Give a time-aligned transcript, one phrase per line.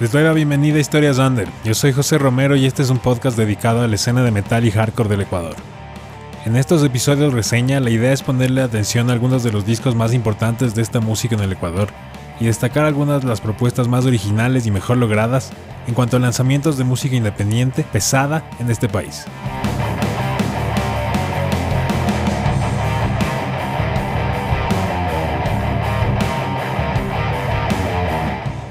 [0.00, 1.48] Les doy la bienvenida a Historias Under.
[1.64, 4.64] Yo soy José Romero y este es un podcast dedicado a la escena de metal
[4.64, 5.54] y hardcore del Ecuador.
[6.44, 10.12] En estos episodios reseña, la idea es ponerle atención a algunos de los discos más
[10.12, 11.86] importantes de esta música en el Ecuador
[12.40, 15.52] y destacar algunas de las propuestas más originales y mejor logradas
[15.86, 19.24] en cuanto a lanzamientos de música independiente pesada en este país.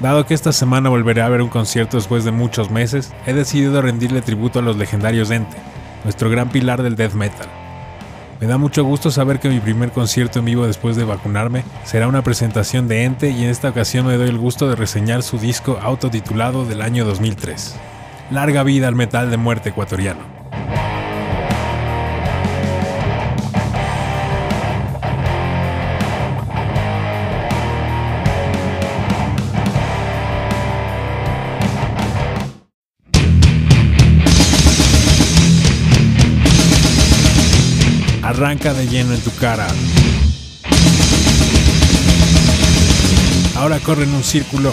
[0.02, 3.80] Dado que esta semana volveré a ver un concierto después de muchos meses, he decidido
[3.80, 5.56] rendirle tributo a los legendarios Ente,
[6.02, 7.46] nuestro gran pilar del death metal.
[8.40, 12.08] Me da mucho gusto saber que mi primer concierto en vivo después de vacunarme será
[12.08, 15.38] una presentación de Ente y en esta ocasión me doy el gusto de reseñar su
[15.38, 17.76] disco autotitulado del año 2003.
[18.32, 20.41] Larga vida al metal de muerte ecuatoriano.
[38.32, 39.66] Arranca de lleno en tu cara.
[43.54, 44.72] Ahora corre en un círculo.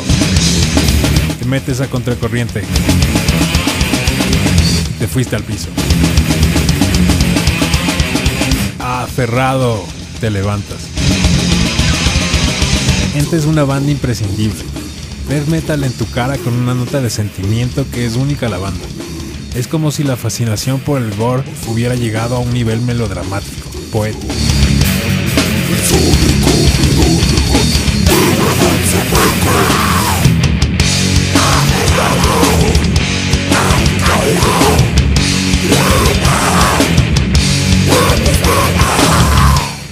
[1.37, 2.63] Te metes a contracorriente.
[4.97, 5.67] Te fuiste al piso.
[8.79, 9.83] Aferrado,
[10.21, 10.77] te levantas.
[13.13, 14.63] Ente es una banda imprescindible.
[15.27, 18.85] Death metal en tu cara con una nota de sentimiento que es única la banda.
[19.55, 24.33] Es como si la fascinación por el gore hubiera llegado a un nivel melodramático, poético.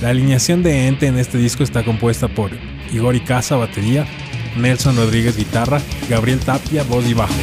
[0.02, 2.52] La alineación de Ente en este disco está compuesta por
[2.94, 4.08] Igor Icaza, batería,
[4.56, 7.34] Nelson Rodríguez, guitarra, Gabriel Tapia, voz y bajo.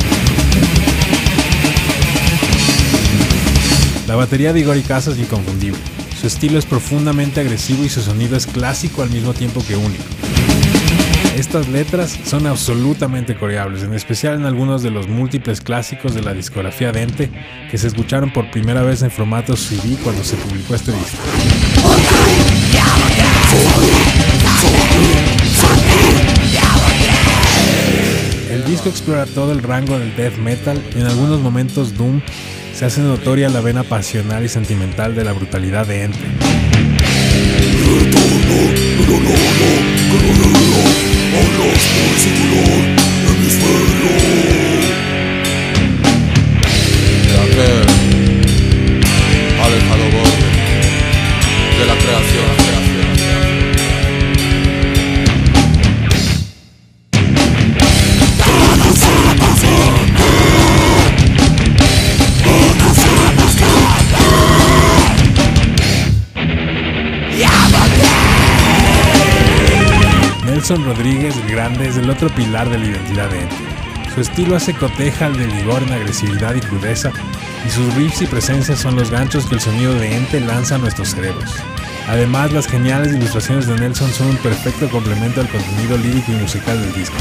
[4.14, 5.80] La batería de Igor Icaza es inconfundible.
[6.20, 10.04] Su estilo es profundamente agresivo y su sonido es clásico al mismo tiempo que único.
[11.36, 16.32] Estas letras son absolutamente coreables, en especial en algunos de los múltiples clásicos de la
[16.32, 17.28] discografía Dente
[17.68, 21.18] que se escucharon por primera vez en formato CD cuando se publicó este disco.
[28.48, 32.20] El disco explora todo el rango del death metal y en algunos momentos doom
[32.74, 36.18] se hace notoria la vena pasional y sentimental de la brutalidad de Ente.
[70.64, 73.54] Nelson Rodríguez el Grande es el otro pilar de la identidad de Ente.
[74.14, 77.12] Su estilo hace coteja al de Ligor en agresividad y crudeza,
[77.66, 80.78] y sus riffs y presencias son los ganchos que el sonido de Ente lanza a
[80.78, 81.54] nuestros cerebros.
[82.08, 86.80] Además, las geniales ilustraciones de Nelson son un perfecto complemento al contenido lírico y musical
[86.80, 87.16] del disco.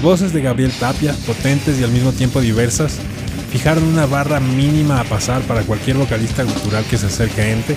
[0.00, 2.96] Las voces de Gabriel Tapia, potentes y al mismo tiempo diversas,
[3.52, 7.76] fijaron una barra mínima a pasar para cualquier vocalista cultural que se acerque a Ente,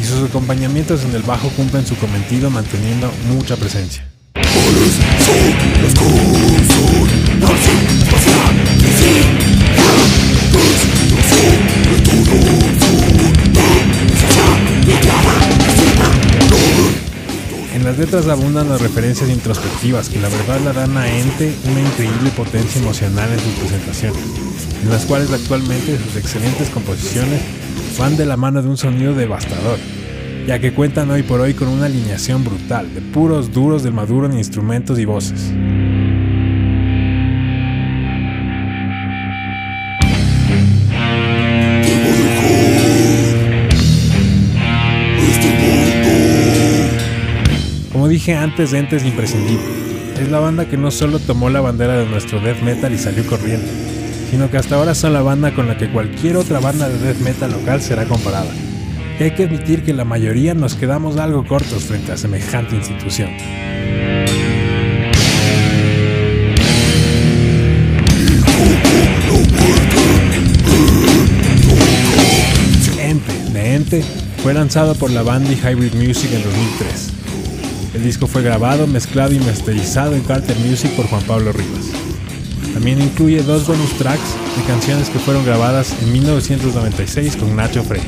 [0.00, 4.02] y sus acompañamientos en el bajo cumplen su cometido manteniendo mucha presencia.
[18.10, 22.80] Letras abundan las referencias introspectivas que la verdad la dan a Ente una increíble potencia
[22.80, 24.22] emocional en sus presentaciones,
[24.82, 27.42] en las cuales actualmente sus excelentes composiciones
[27.98, 29.78] van de la mano de un sonido devastador,
[30.46, 34.24] ya que cuentan hoy por hoy con una alineación brutal de puros duros del maduro
[34.24, 35.52] en instrumentos y voces.
[48.34, 49.64] Antes, Ente es imprescindible.
[50.20, 53.26] Es la banda que no solo tomó la bandera de nuestro death metal y salió
[53.26, 53.68] corriendo,
[54.30, 57.20] sino que hasta ahora son la banda con la que cualquier otra banda de death
[57.20, 58.50] metal local será comparada.
[59.18, 63.30] Y hay que admitir que la mayoría nos quedamos algo cortos frente a semejante institución.
[73.00, 74.04] Ente, de Ente,
[74.42, 77.17] fue lanzado por la banda Hybrid Music en 2003.
[77.98, 81.86] El disco fue grabado, mezclado y masterizado en Carter Music por Juan Pablo Rivas.
[82.72, 88.02] También incluye dos bonus tracks de canciones que fueron grabadas en 1996 con Nacho Frey.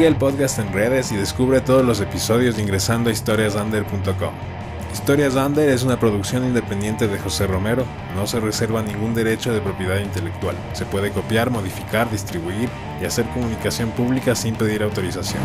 [0.00, 4.32] Sigue el podcast en redes y descubre todos los episodios ingresando a historiasunder.com.
[4.94, 7.84] Historias Under es una producción independiente de José Romero,
[8.16, 10.56] no se reserva ningún derecho de propiedad intelectual.
[10.72, 15.42] Se puede copiar, modificar, distribuir y hacer comunicación pública sin pedir autorización.